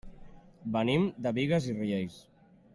[0.77, 2.21] Venim de Bigues i Riells.